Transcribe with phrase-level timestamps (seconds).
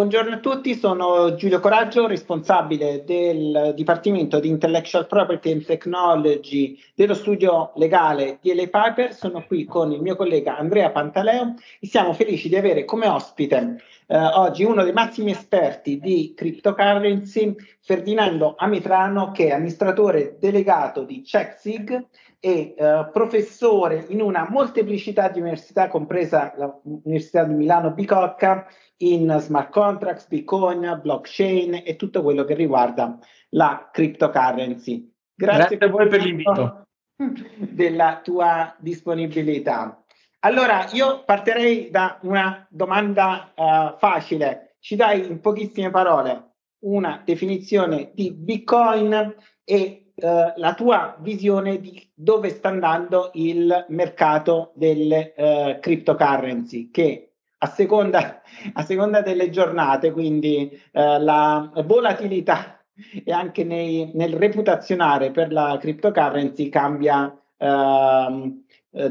[0.00, 7.12] buongiorno a tutti, sono Giulio Coraggio, responsabile del Dipartimento di Intellectual Property and Technology dello
[7.12, 9.12] studio legale di LA Piper.
[9.12, 13.82] Sono qui con il mio collega Andrea Pantaleo e siamo felici di avere come ospite
[14.06, 21.20] eh, oggi uno dei massimi esperti di cryptocurrency, Ferdinando Amitrano, che è amministratore delegato di
[21.22, 22.06] CheckSig
[22.40, 28.66] e eh, professore in una molteplicità di università, compresa l'Università di Milano Bicocca,
[29.02, 33.18] in smart contracts, bitcoin, blockchain e tutto quello che riguarda
[33.50, 35.12] la cryptocurrency.
[35.34, 36.86] Grazie, Grazie a voi per l'invito.
[37.56, 40.02] Della tua disponibilità.
[40.40, 44.76] Allora, io partirei da una domanda uh, facile.
[44.80, 52.08] Ci dai in pochissime parole una definizione di Bitcoin e uh, la tua visione di
[52.14, 58.42] dove sta andando il mercato delle uh, cryptocurrency, che a seconda,
[58.74, 62.80] a seconda delle giornate, quindi la volatilità
[63.24, 68.62] e anche nei, nel reputazionare per la cryptocurrency cambia ehm,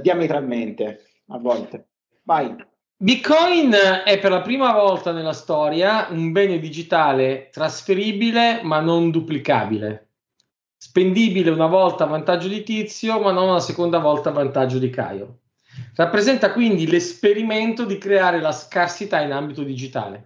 [0.02, 1.88] diametralmente a volte.
[2.24, 2.56] Vai.
[3.02, 3.74] Bitcoin
[4.04, 10.09] è per la prima volta nella storia un bene digitale trasferibile ma non duplicabile.
[10.82, 14.90] Spendibile una volta a vantaggio di Tizio, ma non una seconda volta a vantaggio di
[14.90, 15.40] Caio.
[15.96, 20.24] Rappresenta quindi l'esperimento di creare la scarsità in ambito digitale.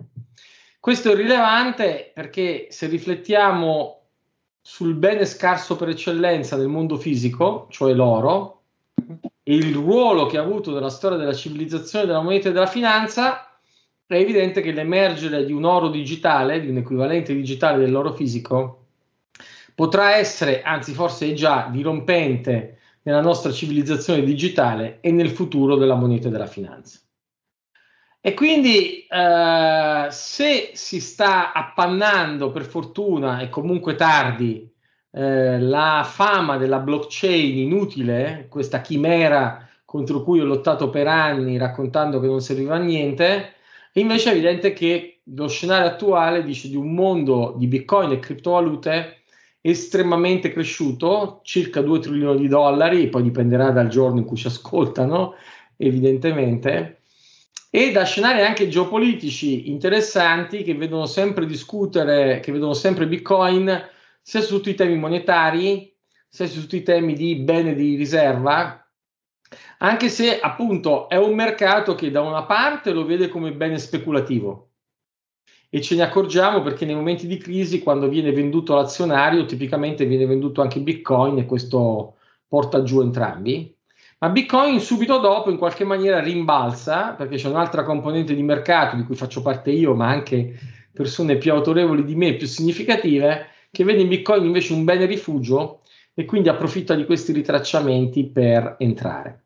[0.80, 4.02] Questo è rilevante perché se riflettiamo
[4.62, 8.62] sul bene scarso per eccellenza del mondo fisico, cioè l'oro,
[9.42, 13.58] e il ruolo che ha avuto nella storia della civilizzazione della moneta e della finanza,
[14.06, 18.83] è evidente che l'emergere di un oro digitale, di un equivalente digitale dell'oro fisico,
[19.76, 25.96] potrà essere, anzi forse è già, dirompente nella nostra civilizzazione digitale e nel futuro della
[25.96, 27.00] moneta e della finanza.
[28.26, 34.72] E quindi eh, se si sta appannando per fortuna e comunque tardi
[35.12, 42.22] eh, la fama della blockchain inutile, questa chimera contro cui ho lottato per anni raccontando
[42.22, 43.56] che non serviva a niente,
[43.94, 49.23] invece è evidente che lo scenario attuale dice di un mondo di bitcoin e criptovalute
[49.66, 55.36] estremamente cresciuto, circa 2 trilioni di dollari, poi dipenderà dal giorno in cui ci ascoltano,
[55.78, 57.04] evidentemente,
[57.70, 63.90] e da scenari anche geopolitici interessanti che vedono sempre discutere, che vedono sempre Bitcoin
[64.22, 65.96] sia su tutti i temi monetari,
[66.28, 68.86] sia su tutti i temi di bene di riserva,
[69.78, 74.73] anche se appunto è un mercato che da una parte lo vede come bene speculativo
[75.76, 80.28] e ce ne accorgiamo perché nei momenti di crisi quando viene venduto l'azionario tipicamente viene
[80.28, 82.18] venduto anche Bitcoin e questo
[82.48, 83.76] porta giù entrambi.
[84.20, 89.04] Ma Bitcoin subito dopo in qualche maniera rimbalza perché c'è un'altra componente di mercato di
[89.04, 90.60] cui faccio parte io, ma anche
[90.94, 95.80] persone più autorevoli di me, più significative, che vede in Bitcoin invece un bene rifugio
[96.14, 99.46] e quindi approfitta di questi ritracciamenti per entrare.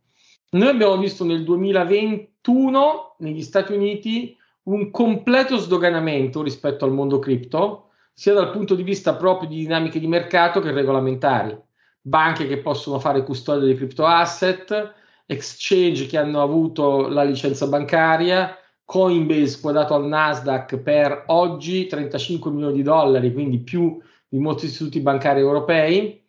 [0.50, 4.36] Noi abbiamo visto nel 2021 negli Stati Uniti
[4.68, 10.00] un completo sdoganamento rispetto al mondo cripto, sia dal punto di vista proprio di dinamiche
[10.00, 11.58] di mercato che regolamentari.
[12.02, 14.94] Banche che possono fare custodia dei cripto asset,
[15.26, 22.74] exchange che hanno avuto la licenza bancaria, Coinbase quadrato al Nasdaq per oggi 35 milioni
[22.74, 26.24] di dollari, quindi più di molti istituti bancari europei,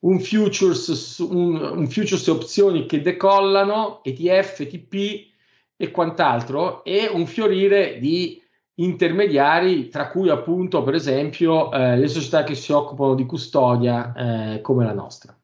[0.00, 5.26] un futures, un, un futures e opzioni che decollano, ETF, ETP
[5.80, 8.42] e quant'altro, e un fiorire di
[8.74, 14.12] intermediari, tra cui appunto, per esempio, eh, le società che si occupano di custodia
[14.54, 15.36] eh, come la nostra.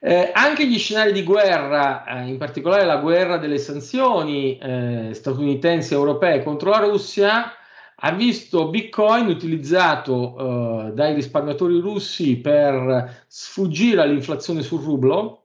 [0.00, 5.94] Eh, anche gli scenari di guerra, eh, in particolare la guerra delle sanzioni eh, statunitensi
[5.94, 7.52] e europee contro la Russia,
[7.98, 15.44] ha visto Bitcoin utilizzato eh, dai risparmiatori russi per sfuggire all'inflazione sul rublo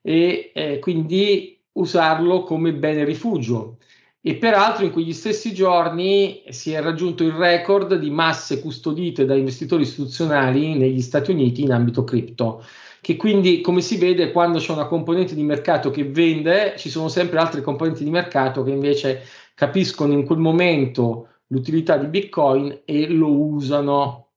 [0.00, 3.78] e quindi usarlo come bene rifugio.
[4.20, 9.34] E peraltro in quegli stessi giorni si è raggiunto il record di masse custodite da
[9.34, 12.62] investitori istituzionali negli Stati Uniti in ambito cripto
[13.00, 17.06] che quindi come si vede quando c'è una componente di mercato che vende ci sono
[17.06, 19.22] sempre altre componenti di mercato che invece
[19.54, 24.30] capiscono in quel momento l'utilità di Bitcoin e lo usano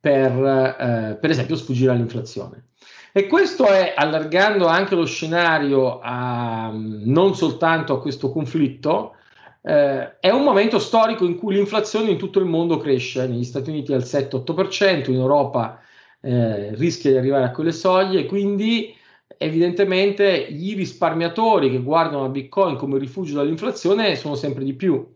[0.00, 2.72] per, eh, per esempio, sfuggire all'inflazione.
[3.16, 9.14] E questo è, allargando anche lo scenario a, non soltanto a questo conflitto,
[9.62, 13.70] eh, è un momento storico in cui l'inflazione in tutto il mondo cresce, negli Stati
[13.70, 15.80] Uniti al 7-8%, in Europa
[16.20, 18.92] eh, rischia di arrivare a quelle soglie, quindi
[19.38, 25.14] evidentemente i risparmiatori che guardano a Bitcoin come rifugio dall'inflazione sono sempre di più.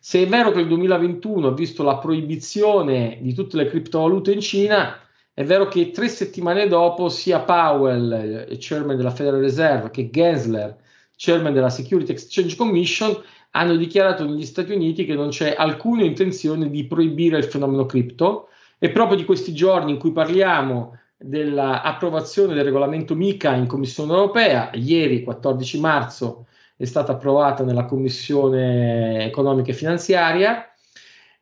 [0.00, 4.40] Se è vero che il 2021 ha visto la proibizione di tutte le criptovalute in
[4.40, 5.00] Cina,
[5.38, 10.74] è vero che tre settimane dopo sia Powell, eh, chairman della Federal Reserve, che Gensler,
[11.14, 13.14] chairman della Security Exchange Commission,
[13.50, 18.48] hanno dichiarato negli Stati Uniti che non c'è alcuna intenzione di proibire il fenomeno cripto.
[18.78, 24.70] E proprio di questi giorni in cui parliamo dell'approvazione del regolamento MICA in Commissione europea,
[24.72, 26.46] ieri 14 marzo
[26.78, 30.66] è stata approvata nella Commissione economica e finanziaria,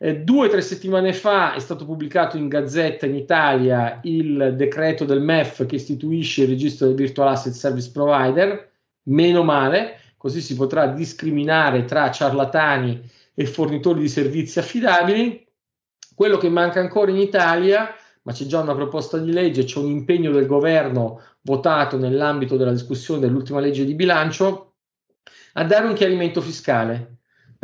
[0.04, 5.06] eh, due o tre settimane fa è stato pubblicato in Gazzetta in Italia il decreto
[5.06, 8.70] del MEF che istituisce il registro del Virtual Asset Service Provider,
[9.04, 13.00] meno male, così si potrà discriminare tra ciarlatani
[13.32, 15.42] e fornitori di servizi affidabili.
[16.14, 17.88] Quello che manca ancora in Italia,
[18.24, 22.72] ma c'è già una proposta di legge, c'è un impegno del governo votato nell'ambito della
[22.72, 24.74] discussione dell'ultima legge di bilancio,
[25.54, 27.13] a dare un chiarimento fiscale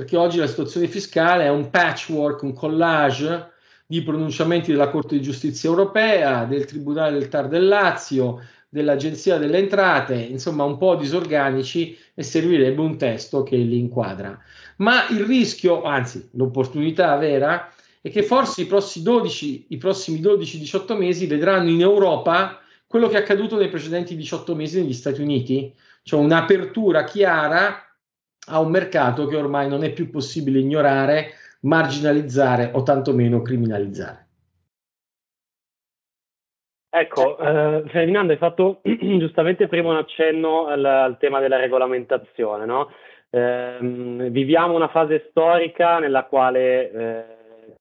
[0.01, 3.51] perché oggi la situazione fiscale è un patchwork, un collage
[3.85, 9.59] di pronunciamenti della Corte di Giustizia europea, del Tribunale del Tar del Lazio, dell'Agenzia delle
[9.59, 14.41] Entrate, insomma un po' disorganici e servirebbe un testo che li inquadra.
[14.77, 17.71] Ma il rischio, anzi l'opportunità vera,
[18.01, 23.19] è che forse i prossimi 12, i prossimi 12-18 mesi vedranno in Europa quello che
[23.19, 25.75] è accaduto nei precedenti 18 mesi negli Stati Uniti,
[26.05, 27.85] cioè un'apertura chiara
[28.49, 31.33] a un mercato che ormai non è più possibile ignorare,
[31.63, 34.27] marginalizzare o tantomeno criminalizzare.
[36.93, 42.65] Ecco, eh, Ferdinando, hai fatto giustamente prima un accenno al, al tema della regolamentazione.
[42.65, 42.91] No?
[43.31, 43.79] Eh,
[44.31, 47.25] viviamo una fase storica nella quale eh,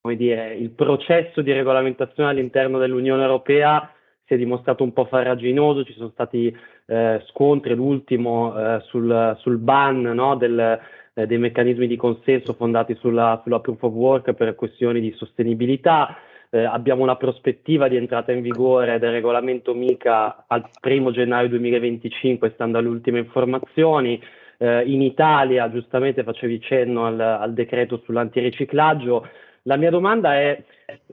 [0.01, 3.91] come dire, il processo di regolamentazione all'interno dell'Unione Europea
[4.29, 6.55] si è dimostrato un po' farraginoso, ci sono stati
[6.85, 10.79] eh, scontri, l'ultimo eh, sul, sul, ban no, del,
[11.15, 16.15] eh, dei meccanismi di consenso fondati sulla, sulla, proof of work per questioni di sostenibilità.
[16.51, 22.51] Eh, abbiamo una prospettiva di entrata in vigore del regolamento MICA al 1 gennaio 2025,
[22.53, 24.21] stando alle ultime informazioni.
[24.59, 29.27] Eh, in Italia, giustamente facevi cenno al, al decreto sull'antiriciclaggio,
[29.63, 30.63] la mia domanda è,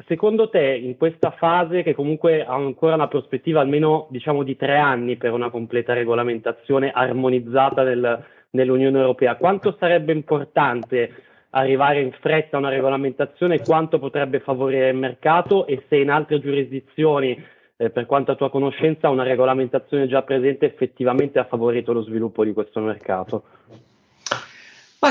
[0.07, 4.77] secondo te in questa fase che comunque ha ancora una prospettiva almeno diciamo di tre
[4.77, 12.57] anni per una completa regolamentazione armonizzata nel, nell'Unione Europea, quanto sarebbe importante arrivare in fretta
[12.57, 17.43] a una regolamentazione, quanto potrebbe favorire il mercato e se in altre giurisdizioni,
[17.79, 22.53] eh, per quanto tua conoscenza, una regolamentazione già presente effettivamente ha favorito lo sviluppo di
[22.53, 23.45] questo mercato?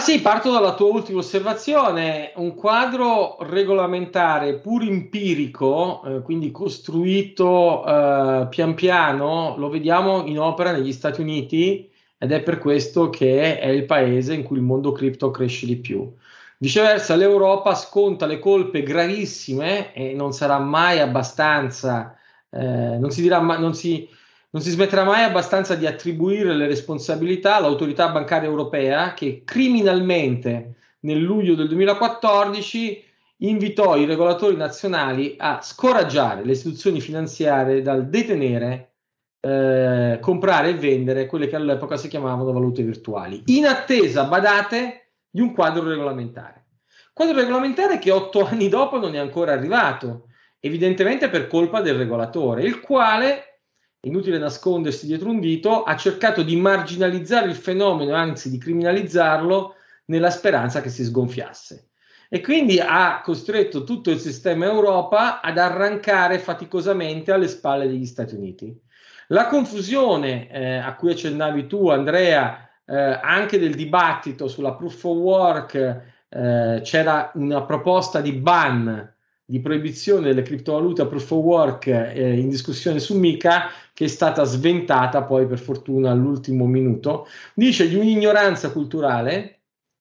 [0.05, 8.45] Sì, parto dalla tua ultima osservazione, un quadro regolamentare pur empirico, eh, quindi costruito eh,
[8.47, 13.67] pian piano, lo vediamo in opera negli Stati Uniti ed è per questo che è
[13.69, 16.13] il paese in cui il mondo cripto cresce di più.
[16.59, 22.15] Viceversa, l'Europa sconta le colpe gravissime e non sarà mai abbastanza,
[22.51, 24.07] eh, non si dirà mai, non si
[24.55, 31.19] non si smetterà mai abbastanza di attribuire le responsabilità all'autorità bancaria europea che criminalmente nel
[31.19, 33.03] luglio del 2014
[33.39, 38.93] invitò i regolatori nazionali a scoraggiare le istituzioni finanziarie dal detenere,
[39.41, 45.41] eh, comprare e vendere quelle che all'epoca si chiamavano valute virtuali, in attesa, badate, di
[45.41, 46.63] un quadro regolamentare.
[47.11, 50.27] Quadro regolamentare che otto anni dopo non è ancora arrivato,
[50.61, 53.49] evidentemente per colpa del regolatore, il quale
[54.05, 60.29] inutile nascondersi dietro un dito, ha cercato di marginalizzare il fenomeno, anzi di criminalizzarlo, nella
[60.29, 61.89] speranza che si sgonfiasse.
[62.29, 68.35] E quindi ha costretto tutto il sistema Europa ad arrancare faticosamente alle spalle degli Stati
[68.35, 68.75] Uniti.
[69.27, 75.17] La confusione eh, a cui accennavi tu, Andrea, eh, anche del dibattito sulla proof of
[75.17, 79.14] work, eh, c'era una proposta di ban
[79.47, 84.43] di proibizione delle criptovalute proof of work eh, in discussione su Mica che è stata
[84.43, 89.59] sventata poi per fortuna all'ultimo minuto, dice di un'ignoranza culturale,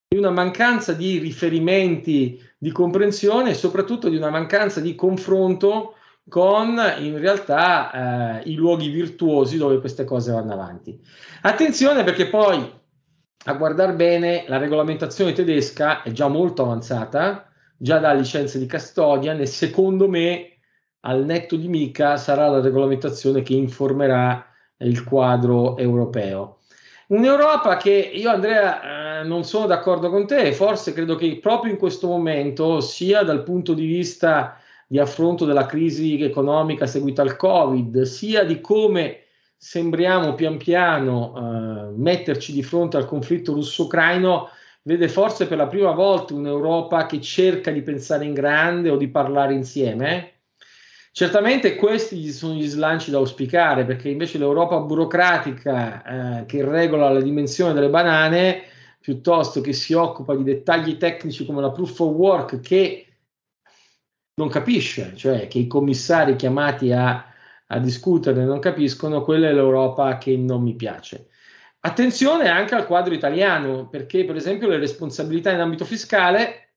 [0.09, 5.97] di una mancanza di riferimenti di comprensione e soprattutto di una mancanza di confronto
[6.29, 10.99] con in realtà eh, i luoghi virtuosi dove queste cose vanno avanti.
[11.43, 12.83] Attenzione perché poi
[13.47, 19.37] a guardare bene la regolamentazione tedesca è già molto avanzata, già dà licenze di custodia
[19.37, 20.51] e secondo me
[21.01, 24.47] al netto di Mica sarà la regolamentazione che informerà
[24.79, 26.59] il quadro europeo.
[27.07, 31.79] Un'Europa che io Andrea eh, non sono d'accordo con te, forse credo che proprio in
[31.79, 38.03] questo momento, sia dal punto di vista di affronto della crisi economica seguita al Covid,
[38.03, 39.25] sia di come
[39.57, 44.49] sembriamo pian piano eh, metterci di fronte al conflitto russo-ucraino,
[44.85, 49.09] vede forse per la prima volta un'Europa che cerca di pensare in grande o di
[49.09, 50.31] parlare insieme.
[51.11, 57.21] Certamente questi sono gli slanci da auspicare, perché invece l'Europa burocratica eh, che regola la
[57.21, 58.63] dimensione delle banane,
[59.01, 63.07] piuttosto che si occupa di dettagli tecnici come la proof of work, che
[64.35, 67.25] non capisce, cioè che i commissari chiamati a,
[67.69, 71.29] a discutere non capiscono, quella è l'Europa che non mi piace.
[71.87, 76.77] Attenzione anche al quadro italiano, perché per esempio le responsabilità in ambito fiscale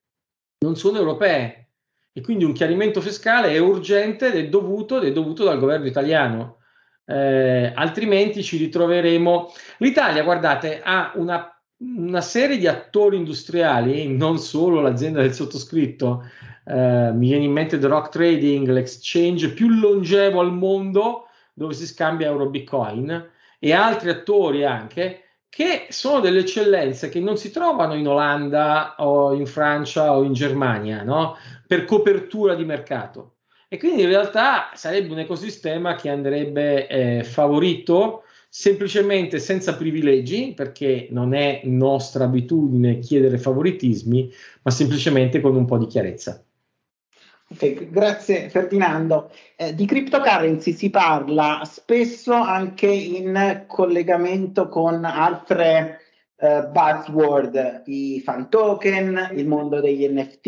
[0.58, 1.68] non sono europee
[2.12, 5.86] e quindi un chiarimento fiscale è urgente ed è dovuto, ed è dovuto dal governo
[5.86, 6.58] italiano.
[7.06, 9.50] Eh, altrimenti ci ritroveremo.
[9.78, 16.22] L'Italia, guardate, ha una, una, serie di attori industriali, non solo l'azienda del sottoscritto,
[16.66, 21.86] eh, mi viene in mente The Rock Trading, l'exchange più longevo al mondo dove si
[21.86, 27.94] scambia euro bitcoin e altri attori anche che sono delle eccellenze che non si trovano
[27.94, 31.36] in Olanda o in Francia o in Germania no?
[31.66, 33.36] per copertura di mercato.
[33.68, 41.08] E quindi in realtà sarebbe un ecosistema che andrebbe eh, favorito semplicemente senza privilegi, perché
[41.10, 46.42] non è nostra abitudine chiedere favoritismi, ma semplicemente con un po' di chiarezza.
[47.50, 49.30] Okay, grazie Ferdinando.
[49.56, 56.00] Eh, di cryptocurrency si parla spesso anche in collegamento con altre
[56.36, 60.46] eh, buzzword, i fan token, il mondo degli NFT,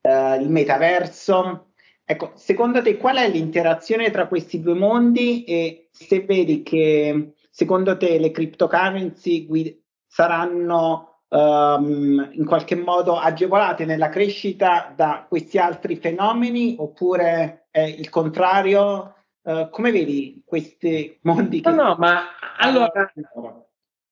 [0.00, 1.68] eh, il metaverso.
[2.04, 7.96] Ecco, secondo te qual è l'interazione tra questi due mondi e se vedi che secondo
[7.96, 15.96] te le cryptocurrency guid- saranno um, in qualche modo agevolate nella crescita da questi altri
[15.96, 19.14] fenomeni oppure è il contrario?
[19.42, 21.62] Uh, come vedi questi mondi?
[21.64, 22.22] No, no, ma
[22.58, 22.90] allora,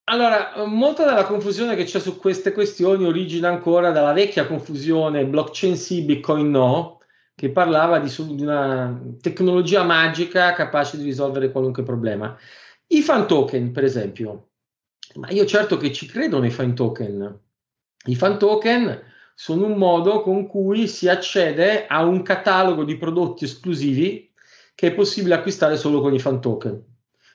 [0.05, 5.75] allora, molta della confusione che c'è su queste questioni origina ancora dalla vecchia confusione blockchain
[5.75, 7.01] sì, bitcoin no,
[7.35, 12.35] che parlava di, di una tecnologia magica capace di risolvere qualunque problema.
[12.87, 14.47] I fan token, per esempio,
[15.17, 17.39] ma io certo che ci credo nei fan token.
[18.05, 19.01] I fan token
[19.35, 24.31] sono un modo con cui si accede a un catalogo di prodotti esclusivi
[24.75, 26.83] che è possibile acquistare solo con i fan token.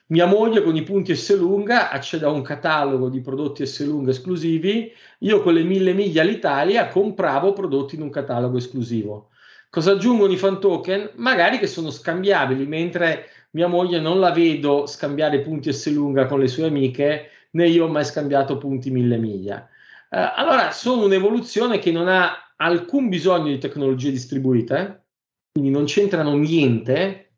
[0.07, 4.11] Mia moglie con i punti S lunga accede a un catalogo di prodotti S lunga
[4.11, 4.91] esclusivi.
[5.19, 9.29] Io con le mille miglia all'Italia compravo prodotti in un catalogo esclusivo.
[9.69, 11.11] Cosa aggiungono i fan token?
[11.15, 16.39] Magari che sono scambiabili, mentre mia moglie non la vedo scambiare punti S lunga con
[16.39, 19.67] le sue amiche né io ho mai scambiato punti mille miglia.
[20.09, 25.05] Eh, allora, sono un'evoluzione che non ha alcun bisogno di tecnologie distribuite,
[25.51, 27.33] quindi non c'entrano niente,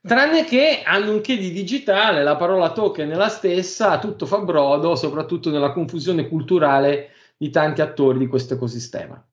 [0.00, 4.38] tranne che hanno un che di digitale, la parola token è la stessa, tutto fa
[4.38, 9.24] brodo, soprattutto nella confusione culturale di tanti attori di questo ecosistema.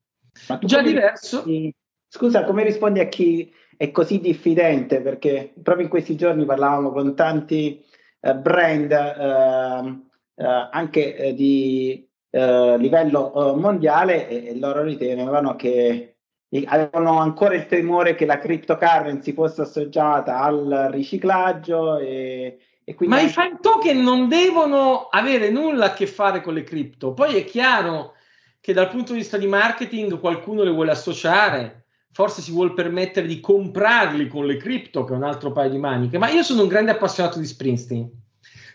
[0.62, 1.44] Già diverso.
[1.44, 1.76] Rispondi,
[2.08, 5.02] scusa, come rispondi a chi è così diffidente?
[5.02, 7.84] Perché proprio in questi giorni parlavamo con tanti
[8.20, 16.18] brand ehm, eh, anche eh, di livello mondiale e, loro ritenevano che
[16.66, 23.22] avevano ancora il timore che la cryptocurrency fosse associata al riciclaggio e, e quindi ma
[23.22, 23.32] anche...
[23.32, 27.44] i fan token non devono avere nulla a che fare con le cripto poi è
[27.46, 28.14] chiaro
[28.62, 31.79] che dal punto di vista di marketing qualcuno le vuole associare
[32.20, 35.78] forse si vuole permettere di comprarli con le cripto, che è un altro paio di
[35.78, 36.18] maniche.
[36.18, 38.10] Ma io sono un grande appassionato di Springsteen.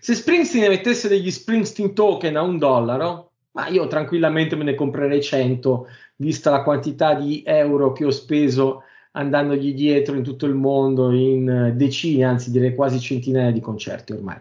[0.00, 5.22] Se Springsteen mettesse degli Springsteen token a un dollaro, ma io tranquillamente me ne comprerei
[5.22, 5.86] 100,
[6.16, 11.74] vista la quantità di euro che ho speso andandogli dietro in tutto il mondo, in
[11.76, 14.38] decine, anzi direi quasi centinaia di concerti ormai.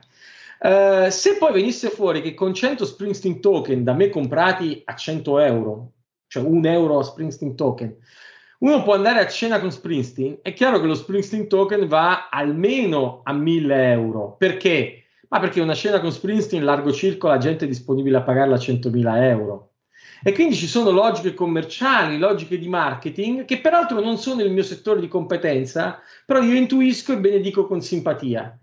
[0.61, 5.39] Uh, se poi venisse fuori che con 100 Springsteen token da me comprati a 100
[5.39, 5.91] euro,
[6.27, 7.97] cioè un euro a Springsteen token,
[8.59, 13.21] uno può andare a cena con Springsteen, è chiaro che lo Springsteen token va almeno
[13.23, 14.35] a 1000 euro.
[14.37, 15.03] Perché?
[15.29, 19.23] Ma perché una cena con Springsteen, largo circolo, la gente è disponibile a pagarla 100.000
[19.23, 19.69] euro.
[20.23, 24.63] E quindi ci sono logiche commerciali, logiche di marketing, che peraltro non sono il mio
[24.63, 28.57] settore di competenza, però io intuisco e benedico con simpatia.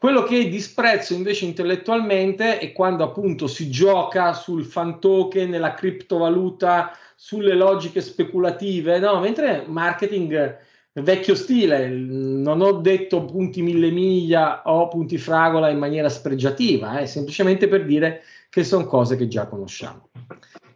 [0.00, 6.96] Quello che disprezzo invece intellettualmente è quando appunto si gioca sul fan token, la criptovaluta,
[7.16, 9.18] sulle logiche speculative, no?
[9.18, 10.56] mentre marketing
[10.92, 17.06] vecchio stile, non ho detto punti mille miglia o punti fragola in maniera spregiativa, eh,
[17.06, 20.10] semplicemente per dire che sono cose che già conosciamo.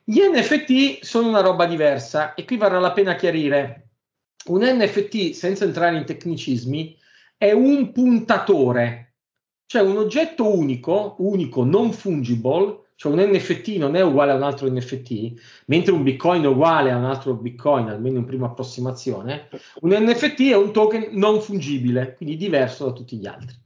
[0.03, 3.91] Gli NFT sono una roba diversa e qui varrà la pena chiarire.
[4.47, 6.99] Un NFT, senza entrare in tecnicismi,
[7.37, 9.12] è un puntatore,
[9.73, 14.43] cioè un oggetto unico, unico, non fungible, cioè un NFT non è uguale a un
[14.43, 19.49] altro NFT, mentre un Bitcoin è uguale a un altro Bitcoin, almeno in prima approssimazione,
[19.81, 23.57] un NFT è un token non fungibile, quindi diverso da tutti gli altri.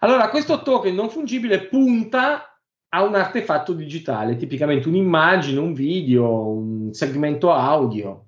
[0.00, 6.92] Allora, questo token non fungibile punta a un artefatto digitale, tipicamente un'immagine, un video, un
[6.92, 8.26] segmento audio.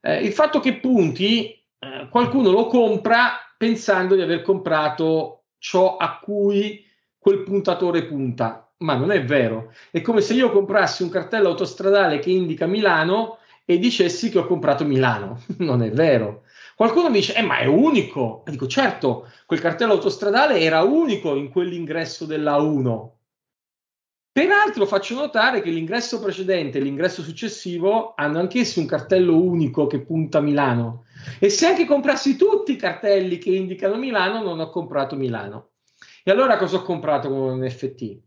[0.00, 6.18] Eh, il fatto che punti, eh, qualcuno lo compra pensando di aver comprato ciò a
[6.18, 6.84] cui
[7.16, 9.72] quel puntatore punta, ma non è vero.
[9.92, 14.46] È come se io comprassi un cartello autostradale che indica Milano e dicessi che ho
[14.46, 15.40] comprato Milano.
[15.58, 16.42] non è vero.
[16.74, 18.42] Qualcuno mi dice, eh, ma è unico.
[18.44, 23.16] E dico, certo, quel cartello autostradale era unico in quell'ingresso della 1
[24.34, 30.00] Peraltro faccio notare che l'ingresso precedente e l'ingresso successivo hanno anch'essi un cartello unico che
[30.00, 31.04] punta a Milano.
[31.38, 35.72] E se anche comprassi tutti i cartelli che indicano Milano, non ho comprato Milano.
[36.24, 38.20] E allora cosa ho comprato con un NFT?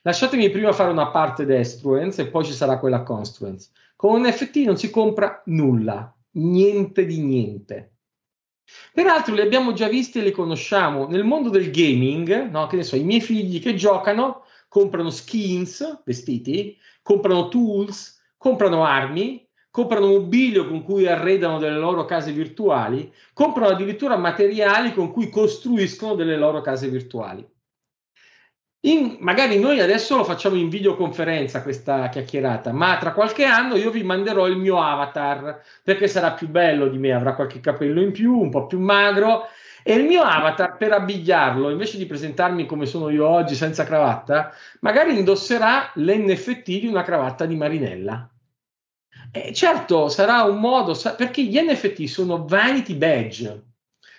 [0.00, 3.68] Lasciatemi prima fare una parte destruence e poi ci sarà quella construence.
[3.96, 7.96] Con un NFT non si compra nulla, niente di niente.
[8.94, 12.66] Peraltro li abbiamo già visti e li conosciamo nel mondo del gaming, no?
[12.66, 19.44] che ne so, i miei figli che giocano comprano skins, vestiti, comprano tools, comprano armi,
[19.68, 26.14] comprano mobilio con cui arredano delle loro case virtuali, comprano addirittura materiali con cui costruiscono
[26.14, 27.44] delle loro case virtuali.
[28.82, 33.90] In, magari noi adesso lo facciamo in videoconferenza questa chiacchierata, ma tra qualche anno io
[33.90, 38.12] vi manderò il mio avatar perché sarà più bello di me, avrà qualche capello in
[38.12, 39.48] più, un po' più magro
[39.82, 44.52] e il mio avatar, per abbigliarlo, invece di presentarmi come sono io oggi senza cravatta,
[44.80, 48.30] magari indosserà l'NFT di una cravatta di Marinella.
[49.32, 53.64] E certo, sarà un modo, perché gli NFT sono vanity badge,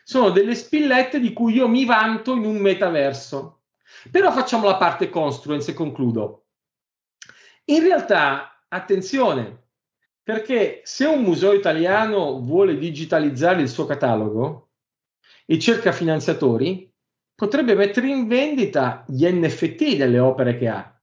[0.04, 3.60] sono delle spillette di cui io mi vanto in un metaverso.
[4.10, 6.46] Però facciamo la parte construence e concludo.
[7.66, 9.64] In realtà, attenzione,
[10.24, 14.71] perché se un museo italiano vuole digitalizzare il suo catalogo,
[15.52, 16.90] e cerca finanziatori,
[17.36, 20.98] potrebbe mettere in vendita gli NFT delle opere che ha.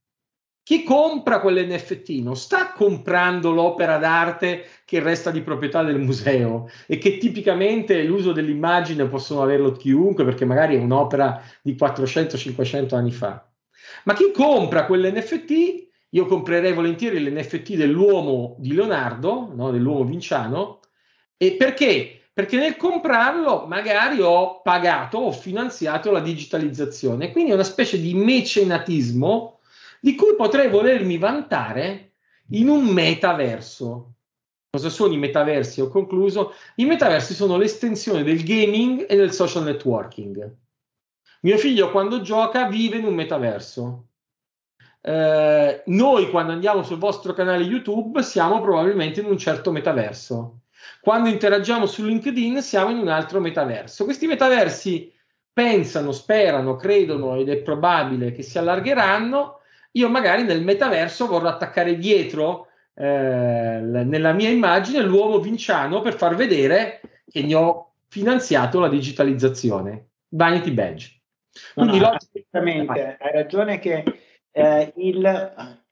[0.62, 6.96] Chi compra quell'NFT non sta comprando l'opera d'arte che resta di proprietà del museo e
[6.96, 13.46] che tipicamente l'uso dell'immagine possono averlo chiunque perché magari è un'opera di 400-500 anni fa.
[14.04, 20.80] Ma chi compra quell'NFT, io comprerei volentieri l'NFT dell'uomo di Leonardo, no, dell'uomo vinciano,
[21.36, 22.17] e perché?
[22.38, 27.32] Perché nel comprarlo magari ho pagato, ho finanziato la digitalizzazione.
[27.32, 29.58] Quindi è una specie di mecenatismo
[29.98, 32.12] di cui potrei volermi vantare
[32.50, 34.12] in un metaverso.
[34.70, 35.80] Cosa sono i metaversi?
[35.80, 36.52] Ho concluso.
[36.76, 40.54] I metaversi sono l'estensione del gaming e del social networking.
[41.40, 44.10] Mio figlio quando gioca vive in un metaverso.
[45.00, 50.60] Eh, noi quando andiamo sul vostro canale YouTube siamo probabilmente in un certo metaverso.
[51.00, 54.04] Quando interagiamo su LinkedIn siamo in un altro metaverso.
[54.04, 55.12] Questi metaversi
[55.52, 59.60] pensano, sperano, credono ed è probabile che si allargheranno.
[59.92, 66.34] Io magari nel metaverso vorrò attaccare dietro eh, nella mia immagine l'uomo vinciano per far
[66.34, 70.08] vedere che ne ho finanziato la digitalizzazione.
[70.28, 71.20] Vanity Badge.
[71.74, 74.04] Quindi no, no, logicamente hai ragione che
[74.50, 75.22] eh, il,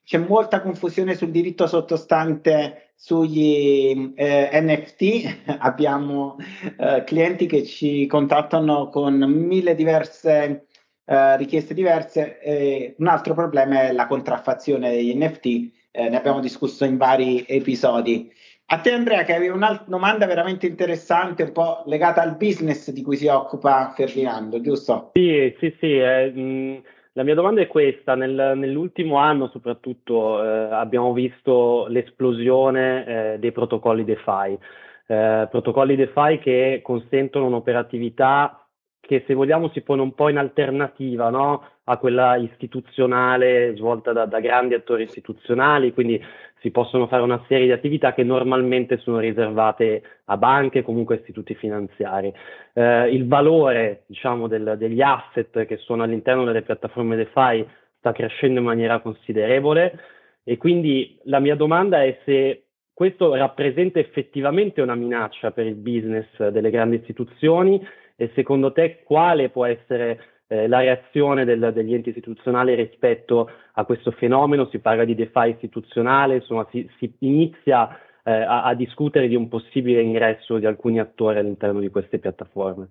[0.07, 6.37] c'è molta confusione sul diritto sottostante sugli eh, NFT abbiamo
[6.79, 10.67] eh, clienti che ci contattano con mille diverse
[11.05, 12.95] eh, richieste diverse.
[12.99, 15.47] un altro problema è la contraffazione degli NFT,
[15.91, 18.33] eh, ne abbiamo discusso in vari episodi.
[18.67, 23.03] A te Andrea che avevi una domanda veramente interessante, un po' legata al business di
[23.03, 25.11] cui si occupa Ferdinando, giusto?
[25.15, 25.99] Sì, sì, sì.
[25.99, 26.83] Eh, mh
[27.17, 33.53] la mia domanda è questa, Nel, nell'ultimo anno soprattutto eh, abbiamo visto l'esplosione eh, dei
[33.53, 34.59] protocolli DeFi,
[35.07, 38.67] eh, protocolli DeFi che consentono un'operatività
[39.01, 41.65] che se vogliamo si pone un po' in alternativa no?
[41.85, 46.23] a quella istituzionale svolta da, da grandi attori istituzionali, quindi
[46.61, 51.55] si possono fare una serie di attività che normalmente sono riservate a banche, comunque istituti
[51.55, 52.33] finanziari.
[52.73, 57.67] Eh, il valore diciamo, del, degli asset che sono all'interno delle piattaforme DeFi
[57.99, 59.99] sta crescendo in maniera considerevole
[60.45, 66.49] e quindi la mia domanda è se questo rappresenta effettivamente una minaccia per il business
[66.49, 67.85] delle grandi istituzioni
[68.17, 73.85] e secondo te quale può essere eh, la reazione del, degli enti istituzionali rispetto a
[73.85, 77.89] questo fenomeno, si parla di DeFi istituzionale, insomma si, si inizia
[78.23, 82.89] eh, a, a, discutere di un possibile ingresso di alcuni attori all'interno di queste piattaforme.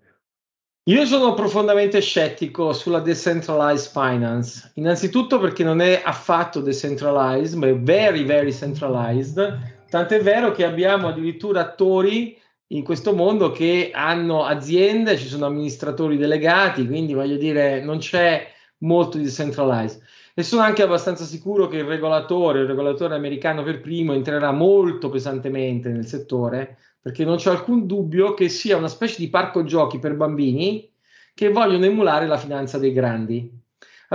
[0.88, 7.76] Io sono profondamente scettico sulla decentralized finance, innanzitutto perché non è affatto decentralized, ma è
[7.76, 15.18] very, very centralized, tant'è vero che abbiamo addirittura attori in questo mondo che hanno aziende,
[15.18, 20.02] ci sono amministratori delegati, quindi voglio dire non c'è molto di decentralized.
[20.34, 25.10] E sono anche abbastanza sicuro che il regolatore, il regolatore americano per primo, entrerà molto
[25.10, 30.00] pesantemente nel settore perché non c'è alcun dubbio che sia una specie di parco giochi
[30.00, 30.92] per bambini
[31.36, 33.48] che vogliono emulare la finanza dei grandi.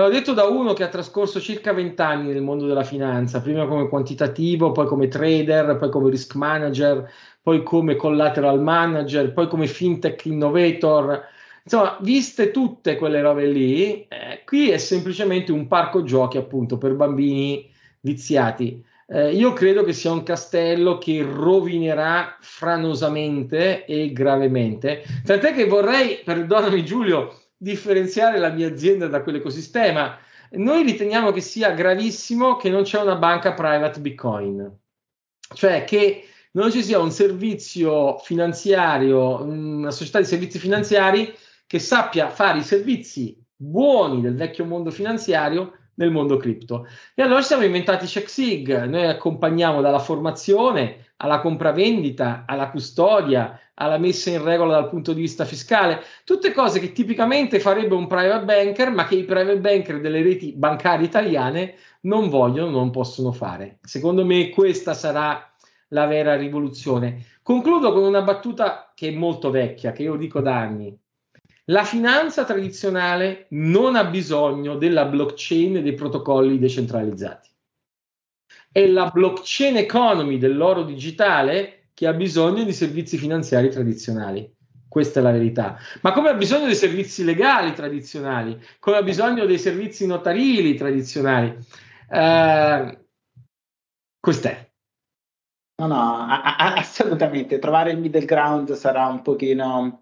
[0.01, 3.67] Allora, detto da uno che ha trascorso circa 20 anni nel mondo della finanza, prima
[3.67, 7.07] come quantitativo, poi come trader, poi come risk manager,
[7.43, 11.23] poi come collateral manager, poi come fintech innovator,
[11.63, 16.95] insomma, viste tutte quelle robe lì, eh, qui è semplicemente un parco giochi appunto per
[16.95, 18.83] bambini viziati.
[19.07, 25.03] Eh, io credo che sia un castello che rovinerà franosamente e gravemente.
[25.27, 30.19] Tant'è che vorrei, perdonami Giulio, differenziare la mia azienda da quell'ecosistema.
[30.53, 34.79] Noi riteniamo che sia gravissimo che non c'è una banca private Bitcoin,
[35.55, 41.33] cioè che non ci sia un servizio finanziario, una società di servizi finanziari
[41.67, 46.87] che sappia fare i servizi buoni del vecchio mondo finanziario nel mondo cripto.
[47.15, 54.31] E allora siamo inventati CheckSig, noi accompagniamo dalla formazione alla compravendita, alla custodia, alla messa
[54.31, 58.91] in regola dal punto di vista fiscale, tutte cose che tipicamente farebbe un private banker,
[58.91, 63.79] ma che i private banker delle reti bancarie italiane non vogliono, non possono fare.
[63.83, 65.47] Secondo me questa sarà
[65.89, 67.25] la vera rivoluzione.
[67.43, 70.99] Concludo con una battuta che è molto vecchia, che io dico da anni.
[71.71, 77.49] La finanza tradizionale non ha bisogno della blockchain e dei protocolli decentralizzati.
[78.73, 84.53] È la blockchain economy dell'oro digitale che ha bisogno di servizi finanziari tradizionali.
[84.89, 85.79] Questa è la verità.
[86.03, 91.57] Ma come ha bisogno dei servizi legali tradizionali, come ha bisogno dei servizi notarili tradizionali.
[92.11, 93.05] Eh,
[94.19, 94.69] quest'è.
[95.77, 97.61] No, no, a- a- assolutamente.
[97.61, 100.00] Trovare il middle ground sarà un pochino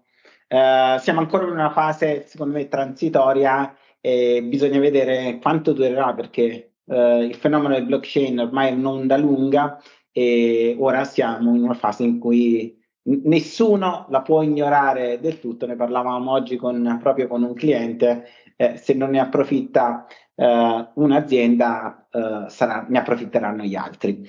[0.51, 6.73] eh, siamo ancora in una fase, secondo me, transitoria e bisogna vedere quanto durerà perché
[6.85, 9.79] eh, il fenomeno del blockchain ormai è un'onda lunga
[10.11, 15.67] e ora siamo in una fase in cui nessuno la può ignorare del tutto.
[15.67, 18.25] Ne parlavamo oggi con, proprio con un cliente.
[18.55, 24.25] Eh, se non ne approfitta eh, un'azienda, eh, sarà, ne approfitteranno gli altri.